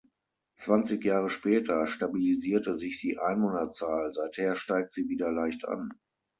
[0.55, 5.93] Zwanzig Jahre später stabilisierte sich die Einwohnerzahl, seither steigt sie wieder leicht an.